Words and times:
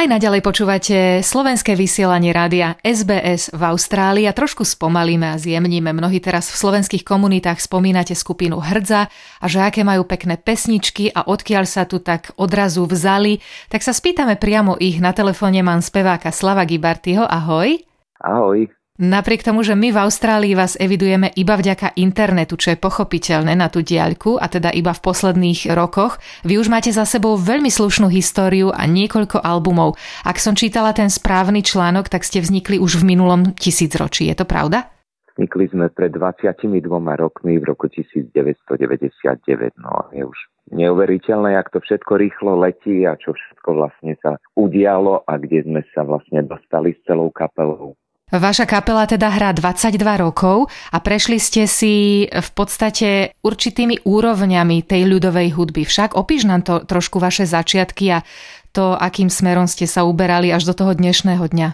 Aj 0.00 0.08
naďalej 0.08 0.40
počúvate 0.40 1.20
slovenské 1.20 1.76
vysielanie 1.76 2.32
rádia 2.32 2.72
SBS 2.80 3.52
v 3.52 3.62
Austrálii 3.68 4.24
a 4.24 4.32
trošku 4.32 4.64
spomalíme 4.64 5.28
a 5.28 5.36
zjemníme. 5.36 5.92
Mnohí 5.92 6.24
teraz 6.24 6.48
v 6.48 6.56
slovenských 6.56 7.04
komunitách 7.04 7.60
spomínate 7.60 8.16
skupinu 8.16 8.64
Hrdza 8.64 9.12
a 9.12 9.44
že 9.44 9.60
aké 9.60 9.84
majú 9.84 10.08
pekné 10.08 10.40
pesničky 10.40 11.12
a 11.12 11.28
odkiaľ 11.28 11.68
sa 11.68 11.84
tu 11.84 12.00
tak 12.00 12.32
odrazu 12.40 12.88
vzali, 12.88 13.44
tak 13.68 13.84
sa 13.84 13.92
spýtame 13.92 14.40
priamo 14.40 14.80
ich. 14.80 15.04
Na 15.04 15.12
telefóne 15.12 15.60
mám 15.60 15.84
speváka 15.84 16.32
Slava 16.32 16.64
Gibartyho. 16.64 17.28
Ahoj. 17.28 17.84
Ahoj. 18.24 18.72
Napriek 19.00 19.40
tomu, 19.40 19.64
že 19.64 19.72
my 19.72 19.96
v 19.96 20.00
Austrálii 20.04 20.52
vás 20.52 20.76
evidujeme 20.76 21.32
iba 21.32 21.56
vďaka 21.56 21.96
internetu, 21.96 22.60
čo 22.60 22.76
je 22.76 22.84
pochopiteľné 22.84 23.56
na 23.56 23.72
tú 23.72 23.80
diaľku, 23.80 24.36
a 24.36 24.44
teda 24.44 24.68
iba 24.76 24.92
v 24.92 25.00
posledných 25.00 25.72
rokoch, 25.72 26.20
vy 26.44 26.60
už 26.60 26.68
máte 26.68 26.92
za 26.92 27.08
sebou 27.08 27.40
veľmi 27.40 27.72
slušnú 27.72 28.12
históriu 28.12 28.68
a 28.68 28.84
niekoľko 28.84 29.40
albumov. 29.40 29.96
Ak 30.20 30.36
som 30.36 30.52
čítala 30.52 30.92
ten 30.92 31.08
správny 31.08 31.64
článok, 31.64 32.12
tak 32.12 32.28
ste 32.28 32.44
vznikli 32.44 32.76
už 32.76 33.00
v 33.00 33.16
minulom 33.16 33.56
tisícročí. 33.56 34.28
Je 34.28 34.36
to 34.36 34.44
pravda? 34.44 34.92
Vznikli 35.32 35.72
sme 35.72 35.88
pred 35.88 36.12
22 36.12 36.84
rokmi 37.16 37.56
v 37.56 37.64
roku 37.64 37.88
1999. 37.88 39.80
No 39.80 40.12
je 40.12 40.28
už 40.28 40.38
neuveriteľné, 40.76 41.56
jak 41.56 41.72
to 41.72 41.80
všetko 41.80 42.20
rýchlo 42.20 42.52
letí 42.60 43.08
a 43.08 43.16
čo 43.16 43.32
všetko 43.32 43.80
vlastne 43.80 44.12
sa 44.20 44.36
udialo 44.60 45.24
a 45.24 45.40
kde 45.40 45.64
sme 45.64 45.80
sa 45.96 46.04
vlastne 46.04 46.44
dostali 46.44 46.92
s 46.92 47.00
celou 47.08 47.32
kapelou. 47.32 47.96
Vaša 48.30 48.62
kapela 48.62 49.10
teda 49.10 49.26
hrá 49.26 49.50
22 49.50 49.98
rokov 50.22 50.70
a 50.94 51.02
prešli 51.02 51.42
ste 51.42 51.66
si 51.66 52.26
v 52.30 52.50
podstate 52.54 53.34
určitými 53.42 54.06
úrovňami 54.06 54.86
tej 54.86 55.02
ľudovej 55.10 55.58
hudby. 55.58 55.82
Však 55.82 56.14
opíš 56.14 56.46
nám 56.46 56.62
to 56.62 56.86
trošku 56.86 57.18
vaše 57.18 57.42
začiatky 57.42 58.06
a 58.14 58.22
to, 58.70 58.94
akým 58.94 59.26
smerom 59.26 59.66
ste 59.66 59.90
sa 59.90 60.06
uberali 60.06 60.54
až 60.54 60.70
do 60.70 60.78
toho 60.78 60.94
dnešného 60.94 61.42
dňa. 61.42 61.68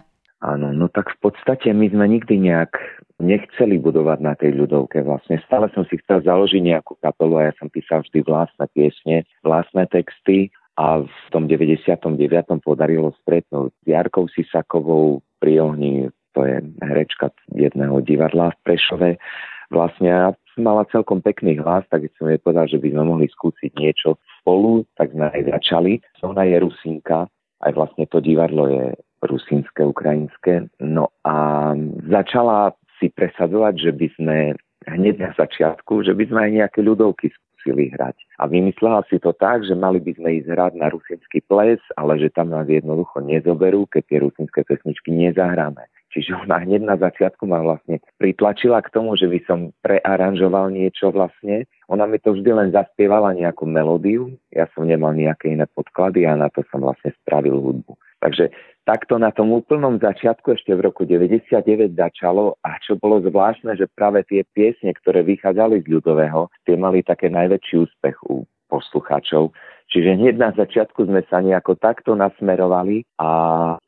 Áno, 0.49 0.73
no 0.73 0.89
tak 0.89 1.13
v 1.21 1.29
podstate 1.29 1.77
my 1.77 1.93
sme 1.93 2.09
nikdy 2.09 2.49
nejak 2.49 2.73
nechceli 3.21 3.77
budovať 3.77 4.19
na 4.25 4.33
tej 4.33 4.57
ľudovke 4.57 5.05
vlastne. 5.05 5.37
Stále 5.45 5.69
som 5.77 5.85
si 5.93 6.01
chcel 6.01 6.25
založiť 6.25 6.73
nejakú 6.73 6.97
kapelu 7.05 7.37
a 7.37 7.47
ja 7.49 7.55
som 7.61 7.69
písal 7.69 8.01
vždy 8.01 8.25
vlastné 8.25 8.65
piesne, 8.73 9.29
vlastné 9.45 9.85
texty 9.93 10.49
a 10.81 11.05
v 11.05 11.27
tom 11.33 11.49
99. 11.49 12.17
podarilo 12.65 13.13
stretnúť 13.25 13.77
s 13.77 13.85
Jarkou 13.85 14.25
Sisakovou 14.33 15.21
pri 15.37 15.61
ohni 15.61 16.09
to 16.37 16.45
je 16.45 16.61
herečka 16.85 17.33
jedného 17.57 17.97
divadla 18.05 18.53
v 18.53 18.59
Prešove. 18.69 19.11
Vlastne 19.73 20.37
mala 20.61 20.85
celkom 20.93 21.25
pekný 21.25 21.57
hlas, 21.59 21.89
tak 21.89 22.05
som 22.21 22.29
jej 22.29 22.39
povedal, 22.39 22.69
že 22.69 22.77
by 22.77 22.93
sme 22.93 23.03
mohli 23.09 23.27
skúsiť 23.33 23.73
niečo 23.81 24.21
spolu, 24.41 24.85
tak 25.01 25.17
sme 25.17 25.33
aj 25.33 25.43
začali. 25.57 25.99
Ona 26.23 26.45
je 26.45 26.57
Rusinka, 26.61 27.27
aj 27.65 27.73
vlastne 27.73 28.05
to 28.07 28.21
divadlo 28.21 28.69
je 28.69 28.87
rusínske, 29.25 29.81
ukrajinské. 29.81 30.69
No 30.79 31.09
a 31.25 31.73
začala 32.07 32.77
si 33.01 33.09
presadzovať, 33.09 33.75
že 33.81 33.93
by 33.97 34.09
sme 34.21 34.37
hneď 34.87 35.17
na 35.19 35.31
začiatku, 35.35 36.05
že 36.05 36.13
by 36.13 36.25
sme 36.29 36.41
aj 36.47 36.51
nejaké 36.63 36.81
ľudovky 36.85 37.33
skúsili 37.33 37.91
hrať. 37.97 38.17
A 38.39 38.47
vymyslela 38.47 39.03
si 39.09 39.19
to 39.19 39.35
tak, 39.35 39.65
že 39.65 39.75
mali 39.75 39.99
by 39.99 40.15
sme 40.15 40.29
ísť 40.41 40.49
hrať 40.53 40.73
na 40.79 40.93
rusínsky 40.93 41.43
ples, 41.49 41.81
ale 41.97 42.21
že 42.21 42.31
tam 42.31 42.53
nás 42.53 42.69
jednoducho 42.69 43.25
nezoberú, 43.25 43.89
keď 43.91 44.03
tie 44.07 44.19
rusínske 44.23 44.61
pesničky 44.63 45.11
nezahráme. 45.11 45.83
Čiže 46.17 46.49
ona 46.49 46.65
hneď 46.65 46.81
na 46.89 46.97
začiatku 46.97 47.45
ma 47.45 47.61
vlastne 47.61 48.01
pritlačila 48.17 48.81
k 48.81 48.89
tomu, 48.89 49.21
že 49.21 49.29
by 49.29 49.39
som 49.45 49.59
prearanžoval 49.85 50.73
niečo 50.73 51.13
vlastne. 51.13 51.69
Ona 51.93 52.09
mi 52.09 52.17
to 52.17 52.33
vždy 52.33 52.57
len 52.57 52.73
zaspievala 52.73 53.37
nejakú 53.37 53.69
melódiu, 53.69 54.33
ja 54.49 54.65
som 54.73 54.89
nemal 54.89 55.13
nejaké 55.13 55.53
iné 55.53 55.69
podklady 55.77 56.25
a 56.25 56.33
na 56.33 56.49
to 56.49 56.65
som 56.73 56.81
vlastne 56.81 57.13
spravil 57.21 57.61
hudbu. 57.61 57.93
Takže 58.25 58.49
takto 58.89 59.21
na 59.21 59.29
tom 59.29 59.53
úplnom 59.53 60.01
začiatku 60.01 60.57
ešte 60.57 60.73
v 60.73 60.89
roku 60.89 61.05
99 61.05 61.53
začalo 61.93 62.57
a 62.65 62.81
čo 62.81 62.97
bolo 62.97 63.21
zvláštne, 63.21 63.77
že 63.77 63.85
práve 63.93 64.25
tie 64.25 64.41
piesne, 64.57 64.97
ktoré 64.97 65.21
vychádzali 65.21 65.85
z 65.85 66.01
ľudového, 66.01 66.49
tie 66.65 66.81
mali 66.81 67.05
také 67.05 67.29
najväčší 67.29 67.77
úspech 67.77 68.17
u 68.25 68.49
poslucháčov. 68.73 69.53
Čiže 69.97 70.13
hneď 70.21 70.37
na 70.37 70.53
začiatku 70.53 71.09
sme 71.09 71.25
sa 71.33 71.41
nejako 71.41 71.81
takto 71.81 72.13
nasmerovali 72.13 73.09
a 73.17 73.31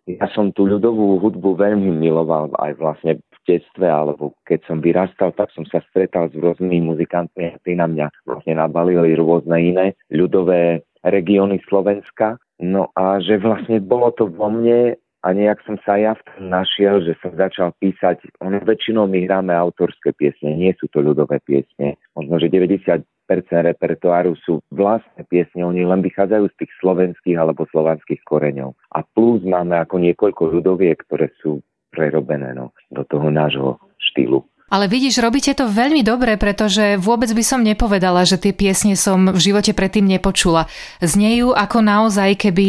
ja 0.08 0.26
som 0.32 0.56
tú 0.56 0.64
ľudovú 0.64 1.20
hudbu 1.20 1.60
veľmi 1.60 1.92
miloval 2.00 2.48
aj 2.56 2.80
vlastne 2.80 3.20
v 3.20 3.38
detstve, 3.44 3.84
alebo 3.84 4.32
keď 4.48 4.64
som 4.64 4.80
vyrastal, 4.80 5.36
tak 5.36 5.52
som 5.52 5.68
sa 5.68 5.84
stretal 5.92 6.32
s 6.32 6.34
rôznymi 6.40 6.96
muzikantmi 6.96 7.52
a 7.52 7.60
tí 7.60 7.76
na 7.76 7.84
mňa 7.84 8.24
vlastne 8.24 8.56
nabalili 8.56 9.20
rôzne 9.20 9.52
iné 9.60 10.00
ľudové 10.08 10.80
regióny 11.04 11.60
Slovenska. 11.68 12.40
No 12.56 12.88
a 12.96 13.20
že 13.20 13.36
vlastne 13.36 13.76
bolo 13.76 14.08
to 14.16 14.32
vo 14.32 14.48
mne 14.48 14.96
a 14.96 15.28
nejak 15.36 15.60
som 15.68 15.76
sa 15.84 16.00
ja 16.00 16.16
našiel, 16.40 17.04
že 17.04 17.20
som 17.20 17.36
začal 17.36 17.76
písať, 17.84 18.24
ono 18.40 18.64
väčšinou 18.64 19.04
my 19.04 19.28
hráme 19.28 19.52
autorské 19.52 20.16
piesne, 20.16 20.56
nie 20.56 20.72
sú 20.80 20.88
to 20.88 21.04
ľudové 21.04 21.36
piesne. 21.44 22.00
Možno, 22.16 22.40
že 22.40 22.48
90 22.48 23.04
repertoáru 23.28 24.32
sú 24.42 24.64
vlastné 24.72 25.28
piesne, 25.28 25.68
oni 25.68 25.84
len 25.84 26.00
vychádzajú 26.00 26.44
z 26.48 26.58
tých 26.64 26.72
slovenských 26.80 27.36
alebo 27.36 27.68
slovanských 27.68 28.24
koreňov. 28.24 28.72
A 28.96 29.04
plus 29.04 29.44
máme 29.44 29.76
ako 29.76 30.00
niekoľko 30.00 30.42
ľudoviek, 30.58 30.96
ktoré 31.04 31.28
sú 31.44 31.60
prerobené 31.92 32.56
no, 32.56 32.72
do 32.88 33.04
toho 33.04 33.28
nášho 33.28 33.76
štýlu. 34.12 34.44
Ale 34.68 34.84
vidíš, 34.84 35.24
robíte 35.24 35.56
to 35.56 35.64
veľmi 35.64 36.04
dobre, 36.04 36.36
pretože 36.36 37.00
vôbec 37.00 37.32
by 37.32 37.40
som 37.40 37.64
nepovedala, 37.64 38.28
že 38.28 38.36
tie 38.36 38.52
piesne 38.52 39.00
som 39.00 39.32
v 39.32 39.40
živote 39.40 39.72
predtým 39.72 40.04
nepočula. 40.04 40.68
Znejú 41.00 41.56
ako 41.56 41.80
naozaj, 41.80 42.36
keby 42.36 42.68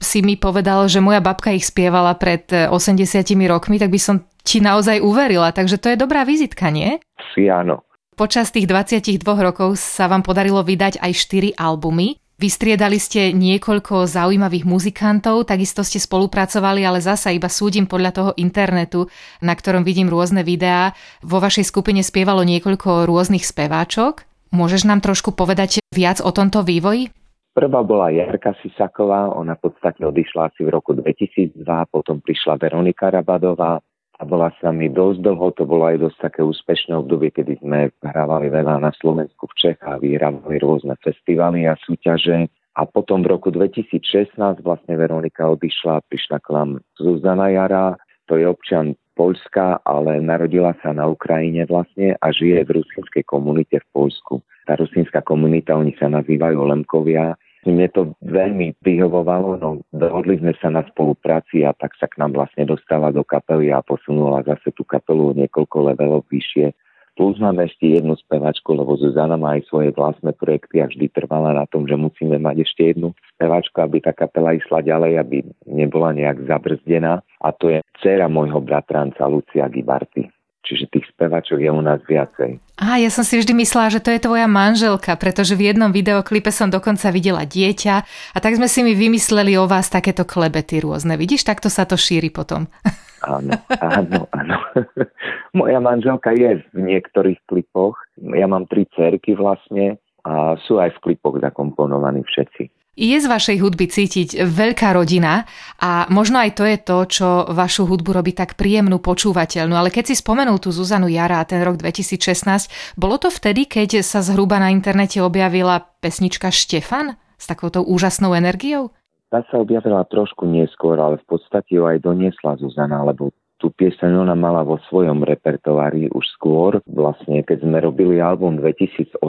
si 0.00 0.24
mi 0.24 0.40
povedal, 0.40 0.88
že 0.88 1.04
moja 1.04 1.20
babka 1.20 1.52
ich 1.52 1.68
spievala 1.68 2.16
pred 2.16 2.48
80 2.48 3.04
rokmi, 3.52 3.76
tak 3.76 3.92
by 3.92 4.00
som 4.00 4.24
ti 4.48 4.64
naozaj 4.64 5.04
uverila. 5.04 5.52
Takže 5.52 5.76
to 5.76 5.92
je 5.92 6.00
dobrá 6.00 6.24
vizitka, 6.24 6.72
nie? 6.72 7.04
Si 7.36 7.52
áno. 7.52 7.84
Počas 8.16 8.48
tých 8.48 8.64
22 8.64 9.20
rokov 9.20 9.76
sa 9.76 10.08
vám 10.08 10.24
podarilo 10.24 10.64
vydať 10.64 11.04
aj 11.04 11.12
4 11.12 11.52
albumy. 11.52 12.16
Vystriedali 12.40 12.96
ste 12.96 13.36
niekoľko 13.36 14.08
zaujímavých 14.08 14.64
muzikantov, 14.64 15.44
takisto 15.44 15.84
ste 15.84 16.00
spolupracovali, 16.00 16.80
ale 16.80 17.04
zasa 17.04 17.36
iba 17.36 17.52
súdim 17.52 17.84
podľa 17.84 18.10
toho 18.16 18.30
internetu, 18.40 19.12
na 19.44 19.52
ktorom 19.52 19.84
vidím 19.84 20.08
rôzne 20.08 20.48
videá. 20.48 20.96
Vo 21.20 21.44
vašej 21.44 21.68
skupine 21.68 22.00
spievalo 22.00 22.40
niekoľko 22.40 23.04
rôznych 23.04 23.44
speváčok. 23.44 24.24
Môžeš 24.48 24.88
nám 24.88 25.04
trošku 25.04 25.36
povedať 25.36 25.84
viac 25.92 26.24
o 26.24 26.32
tomto 26.32 26.64
vývoji? 26.64 27.12
Prvá 27.52 27.84
bola 27.84 28.08
Jarka 28.08 28.56
Sisaková, 28.64 29.28
ona 29.28 29.60
v 29.60 29.68
podstate 29.68 30.00
odišla 30.08 30.56
asi 30.56 30.64
v 30.64 30.72
roku 30.72 30.96
2002, 30.96 31.52
potom 31.92 32.24
prišla 32.24 32.56
Veronika 32.56 33.12
Rabadová, 33.12 33.76
a 34.16 34.22
bola 34.24 34.48
sa 34.64 34.72
mi 34.72 34.88
dosť 34.88 35.20
dlho, 35.20 35.46
to 35.52 35.68
bolo 35.68 35.84
aj 35.92 36.00
dosť 36.00 36.18
také 36.32 36.40
úspešné 36.40 36.96
obdobie, 36.96 37.28
kedy 37.28 37.60
sme 37.60 37.92
hrávali 38.00 38.48
veľa 38.48 38.80
na 38.80 38.92
Slovensku 38.96 39.44
v 39.52 39.56
Čechách, 39.60 40.00
vyhrávali 40.00 40.56
rôzne 40.56 40.96
festivaly 41.04 41.68
a 41.68 41.76
súťaže. 41.84 42.48
A 42.76 42.84
potom 42.84 43.24
v 43.24 43.32
roku 43.32 43.48
2016 43.48 44.36
vlastne 44.60 44.94
Veronika 45.00 45.48
odišla, 45.48 46.04
prišla 46.12 46.38
k 46.44 46.48
nám 46.52 46.70
Zuzana 47.00 47.48
Jara, 47.48 47.96
to 48.28 48.36
je 48.36 48.44
občan 48.44 48.96
Polska, 49.16 49.80
ale 49.88 50.20
narodila 50.20 50.76
sa 50.84 50.92
na 50.92 51.08
Ukrajine 51.08 51.64
vlastne 51.64 52.20
a 52.20 52.26
žije 52.28 52.68
v 52.68 52.84
rusínskej 52.84 53.24
komunite 53.24 53.80
v 53.80 53.86
Polsku. 53.96 54.44
Tá 54.68 54.76
rusínska 54.76 55.24
komunita, 55.24 55.72
oni 55.72 55.96
sa 55.96 56.12
nazývajú 56.12 56.58
Lemkovia, 56.68 57.32
mne 57.70 57.88
to 57.90 58.14
veľmi 58.22 58.78
vyhovovalo, 58.80 59.58
no 59.58 59.82
dohodli 59.90 60.38
sme 60.38 60.54
sa 60.58 60.70
na 60.70 60.86
spolupráci 60.86 61.66
a 61.66 61.74
tak 61.74 61.94
sa 61.98 62.06
k 62.06 62.18
nám 62.22 62.38
vlastne 62.38 62.66
dostala 62.66 63.10
do 63.10 63.26
kapely 63.26 63.70
a 63.74 63.82
posunula 63.82 64.46
zase 64.46 64.70
tú 64.72 64.86
kapelu 64.86 65.34
niekoľko 65.34 65.92
levelov 65.92 66.22
vyššie. 66.30 66.74
Plus 67.16 67.40
máme 67.40 67.64
ešte 67.64 67.96
jednu 67.96 68.12
spevačku, 68.12 68.76
lebo 68.76 68.92
Zuzana 69.00 69.40
má 69.40 69.56
aj 69.56 69.72
svoje 69.72 69.88
vlastné 69.96 70.36
projekty 70.36 70.84
a 70.84 70.86
vždy 70.86 71.08
trvala 71.16 71.56
na 71.56 71.64
tom, 71.64 71.88
že 71.88 71.96
musíme 71.96 72.36
mať 72.36 72.68
ešte 72.68 72.92
jednu 72.92 73.16
spevačku, 73.32 73.72
aby 73.80 74.04
tá 74.04 74.12
kapela 74.12 74.52
išla 74.52 74.84
ďalej, 74.84 75.24
aby 75.24 75.36
nebola 75.64 76.12
nejak 76.12 76.44
zabrzdená. 76.44 77.24
A 77.40 77.48
to 77.56 77.72
je 77.72 77.80
dcera 78.04 78.28
môjho 78.28 78.60
bratranca 78.60 79.24
Lucia 79.24 79.64
Gibarty. 79.64 80.28
Čiže 80.66 80.90
tých 80.90 81.06
spevačok 81.14 81.62
je 81.62 81.70
u 81.70 81.78
nás 81.78 82.02
viacej. 82.10 82.58
A 82.82 82.98
ja 82.98 83.06
som 83.08 83.22
si 83.22 83.38
vždy 83.38 83.54
myslela, 83.62 83.88
že 83.88 84.02
to 84.02 84.10
je 84.10 84.20
tvoja 84.20 84.50
manželka, 84.50 85.14
pretože 85.14 85.54
v 85.54 85.70
jednom 85.70 85.94
videoklipe 85.94 86.50
som 86.50 86.68
dokonca 86.68 87.14
videla 87.14 87.46
dieťa 87.46 87.94
a 88.34 88.38
tak 88.42 88.58
sme 88.58 88.66
si 88.66 88.82
mi 88.82 88.98
vymysleli 88.98 89.54
o 89.56 89.70
vás 89.70 89.86
takéto 89.88 90.26
klebety 90.26 90.82
rôzne. 90.82 91.14
Vidíš, 91.14 91.46
takto 91.46 91.70
sa 91.70 91.86
to 91.86 91.94
šíri 91.94 92.34
potom. 92.34 92.66
Áno, 93.26 93.58
áno, 93.82 94.28
áno. 94.30 94.56
Moja 95.58 95.80
manželka 95.82 96.30
je 96.36 96.62
v 96.62 96.78
niektorých 96.78 97.42
klipoch. 97.50 97.98
Ja 98.22 98.46
mám 98.46 98.70
tri 98.70 98.86
cerky 98.94 99.34
vlastne 99.34 99.98
a 100.26 100.58
sú 100.66 100.82
aj 100.82 100.98
v 100.98 101.02
klipoch 101.06 101.38
zakomponovaní 101.38 102.26
všetci. 102.26 102.74
Je 102.96 103.12
z 103.12 103.28
vašej 103.28 103.60
hudby 103.60 103.92
cítiť 103.92 104.40
veľká 104.40 104.96
rodina 104.96 105.44
a 105.76 106.08
možno 106.08 106.40
aj 106.40 106.56
to 106.56 106.64
je 106.64 106.78
to, 106.80 106.98
čo 107.04 107.28
vašu 107.52 107.84
hudbu 107.84 108.08
robí 108.08 108.32
tak 108.32 108.56
príjemnú, 108.56 109.04
počúvateľnú. 109.04 109.76
Ale 109.76 109.92
keď 109.92 110.10
si 110.10 110.14
spomenul 110.16 110.56
tú 110.56 110.72
Zuzanu 110.72 111.04
Jara 111.04 111.44
a 111.44 111.48
ten 111.48 111.60
rok 111.60 111.76
2016, 111.76 112.96
bolo 112.96 113.20
to 113.20 113.28
vtedy, 113.28 113.68
keď 113.68 114.00
sa 114.00 114.24
zhruba 114.24 114.56
na 114.56 114.72
internete 114.72 115.20
objavila 115.20 115.84
pesnička 116.00 116.48
Štefan 116.48 117.20
s 117.36 117.44
takouto 117.44 117.84
úžasnou 117.84 118.32
energiou? 118.32 118.96
Tá 119.28 119.44
sa 119.52 119.60
objavila 119.60 120.00
trošku 120.08 120.48
neskôr, 120.48 120.96
ale 120.96 121.20
v 121.20 121.36
podstate 121.36 121.76
ju 121.76 121.84
aj 121.84 122.00
doniesla 122.00 122.56
Zuzana, 122.56 123.04
lebo 123.04 123.28
tú 123.60 123.72
pieseň 123.76 124.24
ona 124.24 124.32
mala 124.32 124.64
vo 124.64 124.80
svojom 124.88 125.20
repertoári 125.20 126.08
už 126.12 126.24
skôr. 126.36 126.80
Vlastne, 126.88 127.44
keď 127.44 127.60
sme 127.60 127.80
robili 127.84 128.24
album 128.24 128.56
2018, 128.56 129.20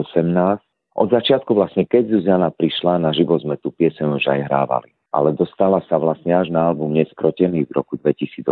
od 0.98 1.08
začiatku 1.14 1.54
vlastne, 1.54 1.86
keď 1.86 2.18
Zuzana 2.18 2.50
prišla 2.50 2.98
na 2.98 3.14
živo, 3.14 3.38
sme 3.38 3.54
tú 3.62 3.70
pieseň 3.70 4.18
už 4.18 4.24
aj 4.26 4.50
hrávali. 4.50 4.90
Ale 5.08 5.32
dostala 5.32 5.80
sa 5.88 5.96
vlastne 5.96 6.36
až 6.36 6.52
na 6.52 6.68
album 6.68 6.92
Neskrotený 6.92 7.64
v 7.64 7.72
roku 7.72 7.96
2018, 7.96 8.44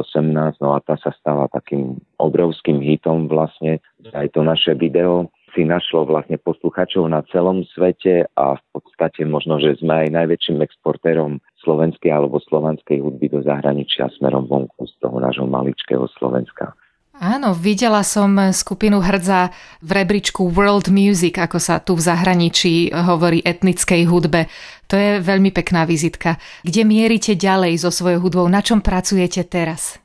no 0.63 0.73
a 0.73 0.81
tá 0.81 0.97
sa 0.97 1.13
stala 1.21 1.53
takým 1.53 2.01
obrovským 2.17 2.81
hitom 2.81 3.29
vlastne. 3.29 3.83
Aj 4.17 4.25
to 4.33 4.41
naše 4.41 4.73
video 4.73 5.29
si 5.53 5.69
našlo 5.69 6.09
vlastne 6.09 6.41
posluchačov 6.41 7.13
na 7.13 7.21
celom 7.29 7.61
svete 7.77 8.25
a 8.41 8.57
v 8.57 8.63
podstate 8.73 9.29
možno, 9.29 9.61
že 9.61 9.77
sme 9.81 10.09
aj 10.09 10.17
najväčším 10.17 10.65
exportérom 10.65 11.45
slovenskej 11.61 12.09
alebo 12.09 12.41
slovanskej 12.41 13.05
hudby 13.05 13.29
do 13.29 13.45
zahraničia 13.45 14.09
smerom 14.17 14.49
vonku 14.49 14.89
z 14.89 14.95
toho 15.01 15.21
nášho 15.21 15.45
maličkého 15.45 16.09
Slovenska. 16.17 16.73
Áno, 17.17 17.57
videla 17.57 18.05
som 18.05 18.37
skupinu 18.53 19.01
hrdza 19.01 19.49
v 19.81 19.91
rebríčku 20.05 20.53
World 20.53 20.93
Music, 20.93 21.41
ako 21.41 21.57
sa 21.57 21.81
tu 21.81 21.97
v 21.97 22.05
zahraničí 22.05 22.93
hovorí 22.93 23.41
etnickej 23.41 24.05
hudbe. 24.05 24.53
To 24.93 25.01
je 25.01 25.25
veľmi 25.25 25.49
pekná 25.49 25.89
vizitka. 25.89 26.37
Kde 26.61 26.85
mierite 26.85 27.33
ďalej 27.33 27.81
so 27.81 27.89
svojou 27.89 28.21
hudbou? 28.21 28.45
Na 28.53 28.61
čom 28.61 28.85
pracujete 28.85 29.49
teraz? 29.49 29.97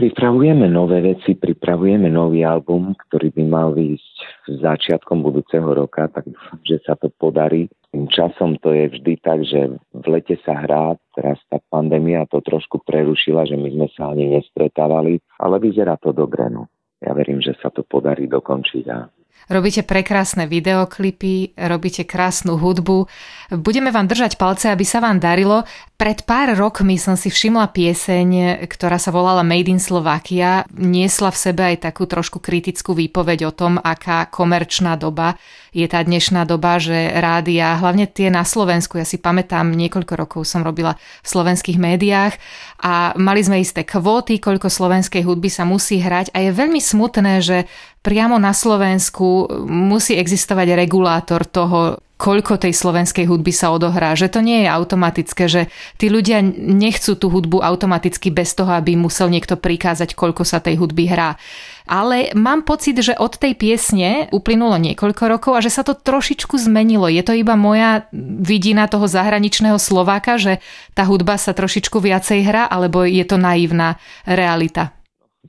Pripravujeme 0.00 0.64
nové 0.64 1.04
veci, 1.04 1.36
pripravujeme 1.36 2.08
nový 2.08 2.40
album, 2.40 2.96
ktorý 2.96 3.36
by 3.36 3.44
mal 3.44 3.76
výjsť 3.76 4.16
začiatkom 4.64 5.20
budúceho 5.20 5.68
roka, 5.76 6.08
tak 6.08 6.24
dúfam, 6.24 6.56
že 6.64 6.80
sa 6.88 6.96
to 6.96 7.12
podarí. 7.12 7.68
Tým 7.92 8.08
časom 8.08 8.56
to 8.64 8.72
je 8.72 8.96
vždy 8.96 9.20
tak, 9.20 9.44
že 9.44 9.76
v 9.76 10.06
lete 10.08 10.40
sa 10.40 10.56
hrá, 10.56 10.96
teraz 11.12 11.36
tá 11.52 11.60
pandémia 11.68 12.24
to 12.32 12.40
trošku 12.40 12.80
prerušila, 12.80 13.44
že 13.44 13.60
my 13.60 13.68
sme 13.76 13.88
sa 13.92 14.16
ani 14.16 14.40
nestretávali, 14.40 15.20
ale 15.36 15.60
vyzerá 15.60 16.00
to 16.00 16.16
dobre. 16.16 16.48
No. 16.48 16.72
Ja 17.04 17.12
verím, 17.12 17.44
že 17.44 17.52
sa 17.60 17.68
to 17.68 17.84
podarí 17.84 18.24
dokončiť 18.24 18.84
a 18.88 19.04
Robíte 19.50 19.82
prekrásne 19.82 20.46
videoklipy, 20.46 21.58
robíte 21.58 22.06
krásnu 22.06 22.54
hudbu. 22.54 23.10
Budeme 23.58 23.90
vám 23.90 24.06
držať 24.06 24.38
palce, 24.38 24.70
aby 24.70 24.86
sa 24.86 25.02
vám 25.02 25.18
darilo. 25.18 25.66
Pred 25.98 26.22
pár 26.22 26.54
rokmi 26.54 26.94
som 26.94 27.18
si 27.18 27.34
všimla 27.34 27.74
pieseň, 27.74 28.62
ktorá 28.70 28.94
sa 29.02 29.10
volala 29.10 29.42
Made 29.42 29.66
in 29.66 29.82
Slovakia. 29.82 30.62
Niesla 30.70 31.34
v 31.34 31.40
sebe 31.50 31.66
aj 31.66 31.82
takú 31.82 32.06
trošku 32.06 32.38
kritickú 32.38 32.94
výpoveď 32.94 33.50
o 33.50 33.52
tom, 33.52 33.82
aká 33.82 34.30
komerčná 34.30 34.94
doba 34.94 35.34
je 35.70 35.86
tá 35.86 36.02
dnešná 36.02 36.42
doba, 36.46 36.82
že 36.82 37.14
rádia, 37.14 37.78
hlavne 37.78 38.10
tie 38.10 38.28
na 38.28 38.42
Slovensku, 38.42 38.98
ja 38.98 39.06
si 39.06 39.22
pamätám, 39.22 39.70
niekoľko 39.70 40.14
rokov 40.18 40.42
som 40.46 40.66
robila 40.66 40.98
v 41.22 41.26
slovenských 41.26 41.78
médiách 41.78 42.34
a 42.82 43.14
mali 43.14 43.40
sme 43.42 43.62
isté 43.62 43.86
kvóty, 43.86 44.42
koľko 44.42 44.66
slovenskej 44.66 45.22
hudby 45.22 45.46
sa 45.46 45.62
musí 45.62 46.02
hrať 46.02 46.34
a 46.34 46.42
je 46.42 46.50
veľmi 46.50 46.82
smutné, 46.82 47.32
že 47.42 47.70
priamo 48.00 48.40
na 48.40 48.56
Slovensku 48.56 49.48
musí 49.68 50.16
existovať 50.16 50.72
regulátor 50.76 51.44
toho, 51.44 52.00
koľko 52.20 52.60
tej 52.60 52.76
slovenskej 52.76 53.24
hudby 53.24 53.48
sa 53.48 53.72
odohrá, 53.72 54.12
že 54.12 54.28
to 54.28 54.44
nie 54.44 54.64
je 54.64 54.68
automatické, 54.68 55.44
že 55.48 55.72
tí 55.96 56.12
ľudia 56.12 56.44
nechcú 56.52 57.16
tú 57.16 57.32
hudbu 57.32 57.64
automaticky 57.64 58.28
bez 58.28 58.52
toho, 58.52 58.76
aby 58.76 58.92
musel 58.92 59.32
niekto 59.32 59.56
prikázať, 59.56 60.12
koľko 60.12 60.44
sa 60.44 60.60
tej 60.60 60.76
hudby 60.76 61.08
hrá. 61.08 61.40
Ale 61.88 62.36
mám 62.36 62.68
pocit, 62.68 63.00
že 63.00 63.16
od 63.16 63.40
tej 63.40 63.56
piesne 63.56 64.28
uplynulo 64.36 64.76
niekoľko 64.76 65.24
rokov 65.32 65.52
a 65.56 65.64
že 65.64 65.72
sa 65.72 65.80
to 65.80 65.96
trošičku 65.96 66.60
zmenilo. 66.60 67.08
Je 67.08 67.24
to 67.24 67.32
iba 67.32 67.56
moja 67.56 68.04
vidina 68.12 68.84
toho 68.84 69.08
zahraničného 69.08 69.80
Slováka, 69.80 70.36
že 70.36 70.60
tá 70.92 71.08
hudba 71.08 71.40
sa 71.40 71.56
trošičku 71.56 72.04
viacej 72.04 72.44
hrá, 72.44 72.68
alebo 72.68 73.00
je 73.08 73.24
to 73.24 73.40
naivná 73.40 73.96
realita? 74.28 74.99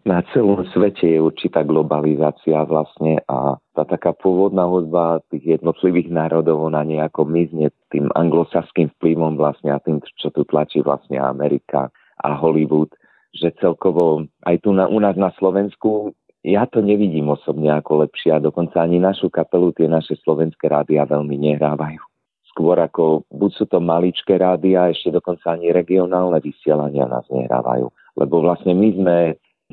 Na 0.07 0.23
celom 0.33 0.65
svete 0.71 1.03
je 1.03 1.19
určitá 1.21 1.61
globalizácia 1.61 2.63
vlastne 2.65 3.21
a 3.27 3.59
tá 3.75 3.83
taká 3.85 4.15
pôvodná 4.15 4.65
hudba 4.65 5.21
tých 5.29 5.59
jednotlivých 5.59 6.09
národov, 6.09 6.63
ona 6.63 6.81
nejako 6.81 7.27
mizne 7.27 7.69
tým 7.93 8.09
anglosaským 8.15 8.89
vplyvom 8.97 9.38
vlastne 9.38 9.75
a 9.75 9.83
tým, 9.83 10.01
čo 10.17 10.31
tu 10.33 10.47
tlačí 10.47 10.81
vlastne 10.81 11.19
Amerika 11.19 11.91
a 12.23 12.29
Hollywood, 12.33 12.89
že 13.35 13.53
celkovo 13.59 14.25
aj 14.47 14.63
tu 14.63 14.73
na, 14.73 14.88
u 14.89 14.97
nás 14.97 15.13
na 15.19 15.29
Slovensku 15.38 16.15
ja 16.41 16.65
to 16.65 16.81
nevidím 16.81 17.29
osobne 17.29 17.69
ako 17.69 18.01
lepšie 18.07 18.33
a 18.33 18.41
dokonca 18.41 18.81
ani 18.81 18.97
našu 18.97 19.29
kapelu 19.29 19.77
tie 19.77 19.85
naše 19.85 20.17
slovenské 20.25 20.65
rádia 20.73 21.05
veľmi 21.05 21.37
nehrávajú. 21.37 22.01
Skôr 22.49 22.81
ako 22.81 23.29
buď 23.29 23.51
sú 23.53 23.65
to 23.69 23.77
maličké 23.77 24.41
rádia, 24.41 24.89
ešte 24.89 25.13
dokonca 25.13 25.53
ani 25.53 25.69
regionálne 25.69 26.41
vysielania 26.41 27.05
nás 27.05 27.23
nehrávajú. 27.29 27.94
Lebo 28.17 28.41
vlastne 28.41 28.73
my 28.73 28.89
sme 28.91 29.17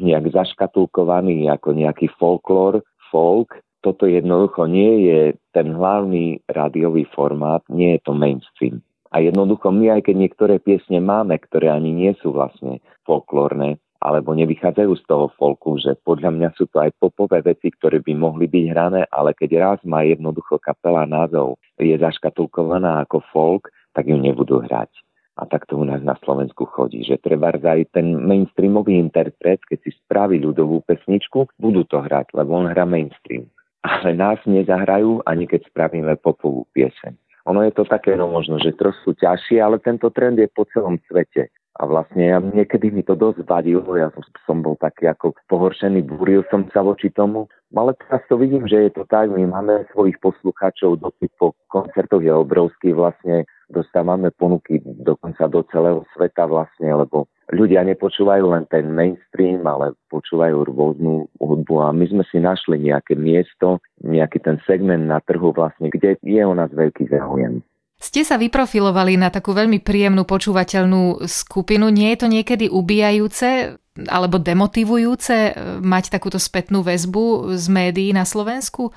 nejak 0.00 0.30
zaškatulkovaný 0.32 1.50
ako 1.50 1.74
nejaký 1.74 2.08
folklór, 2.16 2.82
folk. 3.10 3.58
Toto 3.78 4.10
jednoducho 4.10 4.66
nie 4.66 5.06
je 5.06 5.20
ten 5.54 5.70
hlavný 5.70 6.42
rádiový 6.50 7.06
formát, 7.14 7.62
nie 7.70 7.94
je 7.96 8.00
to 8.02 8.12
mainstream. 8.12 8.82
A 9.14 9.24
jednoducho 9.24 9.72
my, 9.72 9.98
aj 9.98 10.10
keď 10.10 10.14
niektoré 10.18 10.54
piesne 10.60 11.00
máme, 11.00 11.38
ktoré 11.40 11.72
ani 11.72 11.94
nie 11.94 12.12
sú 12.20 12.34
vlastne 12.34 12.82
folklórne, 13.08 13.80
alebo 13.98 14.30
nevychádzajú 14.36 14.92
z 14.94 15.04
toho 15.10 15.26
folku, 15.34 15.74
že 15.80 15.98
podľa 16.06 16.30
mňa 16.30 16.48
sú 16.54 16.70
to 16.70 16.78
aj 16.78 16.94
popové 17.02 17.42
veci, 17.42 17.72
ktoré 17.74 17.98
by 17.98 18.14
mohli 18.14 18.46
byť 18.46 18.64
hrané, 18.70 19.02
ale 19.10 19.34
keď 19.34 19.50
raz 19.58 19.78
má 19.82 20.06
jednoducho 20.06 20.60
kapela 20.62 21.02
názov, 21.02 21.58
je 21.80 21.94
zaškatulkovaná 21.98 23.02
ako 23.02 23.24
folk, 23.34 23.72
tak 23.96 24.06
ju 24.06 24.14
nebudú 24.14 24.62
hrať. 24.62 24.90
A 25.38 25.46
tak 25.46 25.70
to 25.70 25.78
u 25.78 25.86
nás 25.86 26.02
na 26.02 26.18
Slovensku 26.26 26.66
chodí, 26.66 27.06
že 27.06 27.22
treba 27.22 27.54
aj 27.54 27.94
ten 27.94 28.18
mainstreamový 28.18 28.98
interpret, 28.98 29.62
keď 29.70 29.78
si 29.86 29.94
spraví 30.02 30.42
ľudovú 30.42 30.82
pesničku, 30.82 31.46
budú 31.62 31.86
to 31.86 32.02
hrať, 32.02 32.34
lebo 32.34 32.58
on 32.58 32.66
hrá 32.66 32.82
mainstream. 32.82 33.46
Ale 33.86 34.18
nás 34.18 34.42
nezahrajú, 34.42 35.22
ani 35.22 35.46
keď 35.46 35.70
spravíme 35.70 36.18
popovú 36.18 36.66
pieseň. 36.74 37.14
Ono 37.46 37.62
je 37.62 37.72
to 37.72 37.86
také, 37.86 38.18
no 38.18 38.28
možno, 38.28 38.58
že 38.58 38.76
trošku 38.76 39.14
ťažšie, 39.16 39.62
ale 39.62 39.78
tento 39.78 40.10
trend 40.10 40.36
je 40.42 40.50
po 40.50 40.66
celom 40.68 40.98
svete. 41.06 41.48
A 41.78 41.86
vlastne 41.86 42.26
ja, 42.26 42.42
niekedy 42.42 42.90
mi 42.90 43.06
to 43.06 43.14
dosť 43.14 43.46
vadilo, 43.46 43.86
ja 43.94 44.10
som, 44.10 44.26
som 44.50 44.58
bol 44.66 44.74
taký 44.74 45.06
ako 45.06 45.38
pohoršený, 45.46 46.10
búril 46.10 46.42
som 46.50 46.66
sa 46.74 46.82
voči 46.82 47.06
tomu, 47.14 47.46
ale 47.70 47.94
teraz 48.02 48.26
to 48.26 48.34
vidím, 48.34 48.66
že 48.66 48.90
je 48.90 48.98
to 48.98 49.06
tak, 49.06 49.30
my 49.30 49.46
máme 49.46 49.86
svojich 49.94 50.18
poslucháčov, 50.18 50.98
dopyt 50.98 51.30
po 51.38 51.54
koncertoch 51.70 52.18
je 52.18 52.34
obrovský 52.34 52.90
vlastne, 52.90 53.46
dostávame 53.70 54.34
ponuky 54.34 54.82
dokonca 54.82 55.46
do 55.46 55.62
celého 55.70 56.02
sveta 56.18 56.50
vlastne, 56.50 56.90
lebo 56.90 57.30
ľudia 57.54 57.86
nepočúvajú 57.86 58.44
len 58.58 58.66
ten 58.66 58.90
mainstream, 58.90 59.62
ale 59.62 59.94
počúvajú 60.10 60.66
rôznu 60.66 61.30
hudbu 61.38 61.74
a 61.84 61.94
my 61.94 62.10
sme 62.10 62.24
si 62.26 62.42
našli 62.42 62.80
nejaké 62.80 63.14
miesto, 63.14 63.78
nejaký 64.02 64.42
ten 64.42 64.58
segment 64.66 65.06
na 65.06 65.22
trhu 65.22 65.54
vlastne, 65.54 65.94
kde 65.94 66.18
je 66.26 66.42
o 66.42 66.54
nás 66.58 66.74
veľký 66.74 67.06
záujem. 67.06 67.62
Ste 67.98 68.22
sa 68.22 68.38
vyprofilovali 68.38 69.18
na 69.18 69.26
takú 69.26 69.50
veľmi 69.50 69.82
príjemnú 69.82 70.22
počúvateľnú 70.22 71.26
skupinu. 71.26 71.90
Nie 71.90 72.14
je 72.14 72.18
to 72.22 72.28
niekedy 72.30 72.64
ubíjajúce 72.70 73.74
alebo 74.06 74.38
demotivujúce 74.38 75.36
eh, 75.50 75.52
mať 75.82 76.14
takúto 76.14 76.38
spätnú 76.38 76.86
väzbu 76.86 77.58
z 77.58 77.64
médií 77.66 78.14
na 78.14 78.22
Slovensku? 78.22 78.94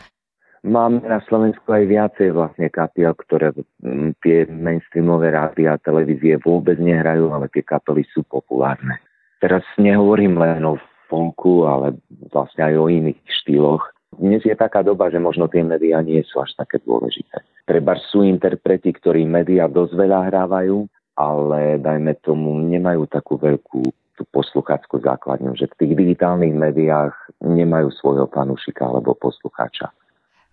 Máme 0.62 1.02
na 1.10 1.18
Slovensku 1.26 1.66
aj 1.74 1.90
viacej 1.90 2.38
vlastne 2.38 2.70
kapiel, 2.70 3.18
ktoré 3.18 3.50
mm, 3.82 4.22
tie 4.22 4.46
mainstreamové 4.46 5.34
rády 5.34 5.66
a 5.66 5.82
televízie 5.82 6.38
vôbec 6.38 6.78
nehrajú, 6.78 7.34
ale 7.34 7.50
tie 7.50 7.66
kapely 7.66 8.06
sú 8.14 8.22
populárne. 8.30 9.02
Teraz 9.42 9.66
nehovorím 9.82 10.38
len 10.38 10.62
o 10.62 10.78
folku, 11.10 11.66
ale 11.66 11.98
vlastne 12.30 12.62
aj 12.62 12.78
o 12.78 12.86
iných 12.94 13.18
štýloch. 13.42 13.82
Dnes 14.20 14.44
je 14.44 14.56
taká 14.56 14.84
doba, 14.84 15.08
že 15.08 15.24
možno 15.24 15.48
tie 15.48 15.64
médiá 15.64 16.04
nie 16.04 16.20
sú 16.28 16.44
až 16.44 16.52
také 16.60 16.84
dôležité. 16.84 17.42
Treba 17.64 17.96
sú 18.12 18.28
interpreti, 18.28 18.92
ktorí 18.92 19.24
médiá 19.24 19.72
dosť 19.72 19.96
veľa 19.96 20.20
hrávajú, 20.28 20.84
ale 21.16 21.80
dajme 21.80 22.20
tomu 22.20 22.60
nemajú 22.60 23.08
takú 23.08 23.40
veľkú 23.40 23.82
tú 24.20 24.24
poslucháckú 24.36 25.00
základňu, 25.00 25.56
že 25.56 25.72
v 25.72 25.78
tých 25.80 25.94
digitálnych 25.96 26.52
médiách 26.52 27.16
nemajú 27.40 27.90
svojho 27.96 28.28
fanúšika 28.28 28.86
alebo 28.86 29.16
poslucháča. 29.16 29.90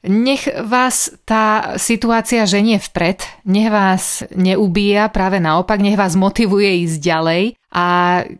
Nech 0.06 0.46
vás 0.62 1.10
tá 1.26 1.74
situácia 1.74 2.46
ženie 2.46 2.78
vpred, 2.78 3.18
nech 3.42 3.66
vás 3.66 4.22
neubíja, 4.30 5.10
práve 5.10 5.42
naopak, 5.42 5.82
nech 5.82 5.98
vás 5.98 6.14
motivuje 6.14 6.86
ísť 6.86 6.98
ďalej. 7.02 7.42
A 7.74 7.86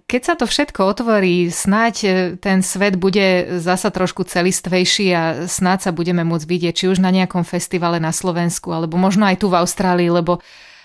keď 0.07 0.23
sa 0.23 0.35
to 0.39 0.47
všetko 0.47 0.87
otvorí, 0.87 1.51
snáď 1.51 1.95
e, 2.07 2.11
ten 2.39 2.63
svet 2.63 2.95
bude 2.95 3.59
zasa 3.59 3.91
trošku 3.91 4.23
celistvejší 4.23 5.07
a 5.13 5.23
snáď 5.51 5.91
sa 5.91 5.93
budeme 5.93 6.23
môcť 6.23 6.47
vidieť, 6.47 6.75
či 6.79 6.87
už 6.95 7.03
na 7.03 7.11
nejakom 7.11 7.43
festivale 7.43 7.99
na 7.99 8.15
Slovensku, 8.15 8.71
alebo 8.71 8.95
možno 8.95 9.27
aj 9.27 9.43
tu 9.43 9.51
v 9.51 9.59
Austrálii, 9.59 10.15
lebo 10.15 10.39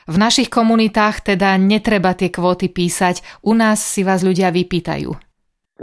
v 0.09 0.17
našich 0.17 0.49
komunitách 0.49 1.21
teda 1.21 1.53
netreba 1.55 2.17
tie 2.17 2.33
kvóty 2.33 2.67
písať, 2.67 3.45
u 3.45 3.53
nás 3.53 3.77
si 3.77 4.01
vás 4.01 4.25
ľudia 4.25 4.49
vypýtajú. 4.49 5.13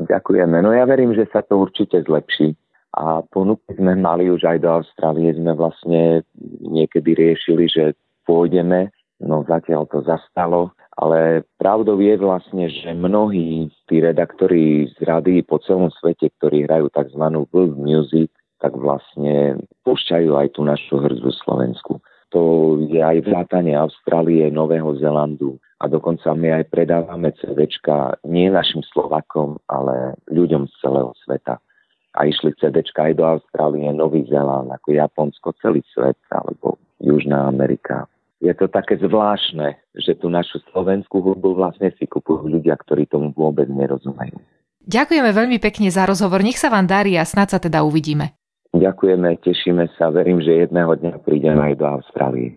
Ďakujeme. 0.03 0.61
No 0.67 0.75
ja 0.75 0.83
verím, 0.83 1.15
že 1.15 1.31
sa 1.31 1.47
to 1.47 1.63
určite 1.63 2.03
zlepší 2.05 2.59
a 2.97 3.23
ponuky 3.23 3.79
sme 3.79 3.95
mali 3.95 4.31
už 4.31 4.43
aj 4.43 4.59
do 4.63 4.83
Austrálie. 4.83 5.31
Sme 5.35 5.55
vlastne 5.55 6.27
niekedy 6.65 7.15
riešili, 7.15 7.71
že 7.71 7.95
pôjdeme, 8.27 8.91
no 9.23 9.47
zatiaľ 9.47 9.87
to 9.87 10.03
zastalo, 10.03 10.75
ale 10.99 11.47
pravdou 11.57 12.03
je 12.03 12.15
vlastne, 12.19 12.67
že 12.67 12.91
mnohí 12.93 13.71
tí 13.87 14.03
redaktori 14.03 14.91
z 14.91 14.97
rady 15.07 15.47
po 15.47 15.63
celom 15.63 15.89
svete, 16.03 16.35
ktorí 16.39 16.67
hrajú 16.67 16.91
tzv. 16.91 17.25
world 17.55 17.79
music, 17.79 18.31
tak 18.61 18.77
vlastne 18.77 19.63
púšťajú 19.87 20.31
aj 20.37 20.49
tú 20.59 20.67
našu 20.67 21.01
hrdzu 21.01 21.31
Slovensku. 21.41 22.03
To 22.31 22.41
je 22.87 23.03
aj 23.03 23.27
vrátanie 23.27 23.75
Austrálie, 23.75 24.53
Nového 24.55 24.95
Zelandu 25.01 25.59
a 25.83 25.89
dokonca 25.91 26.31
my 26.37 26.63
aj 26.63 26.65
predávame 26.71 27.35
CDčka 27.35 28.21
nie 28.23 28.53
našim 28.53 28.85
Slovakom, 28.93 29.59
ale 29.67 30.15
ľuďom 30.31 30.69
z 30.71 30.75
celého 30.79 31.11
sveta 31.27 31.59
a 32.15 32.27
išli 32.27 32.55
CDčka 32.59 33.11
aj 33.11 33.15
do 33.19 33.25
Austrálie, 33.27 33.87
Nový 33.95 34.27
Zeland, 34.27 34.71
ako 34.71 34.95
Japonsko, 34.95 35.55
celý 35.63 35.83
svet, 35.95 36.19
alebo 36.31 36.81
Južná 36.99 37.47
Amerika. 37.47 38.11
Je 38.41 38.51
to 38.57 38.73
také 38.73 38.97
zvláštne, 38.97 39.77
že 39.95 40.17
tú 40.17 40.33
našu 40.33 40.65
slovenskú 40.73 41.21
hudbu 41.21 41.61
vlastne 41.61 41.93
si 42.01 42.09
kupujú 42.09 42.49
ľudia, 42.49 42.75
ktorí 42.81 43.05
tomu 43.05 43.37
vôbec 43.37 43.69
nerozumejú. 43.69 44.41
Ďakujeme 44.81 45.31
veľmi 45.31 45.61
pekne 45.61 45.93
za 45.93 46.09
rozhovor, 46.09 46.41
nech 46.41 46.57
sa 46.57 46.73
vám 46.73 46.89
darí 46.89 47.21
a 47.21 47.29
snad 47.29 47.53
sa 47.53 47.61
teda 47.61 47.85
uvidíme. 47.85 48.33
Ďakujeme, 48.73 49.37
tešíme 49.45 49.93
sa, 49.99 50.09
verím, 50.09 50.41
že 50.41 50.65
jedného 50.65 50.95
dňa 50.97 51.21
prídeme 51.21 51.61
aj 51.61 51.75
do 51.77 51.85
Austrálie. 51.85 52.57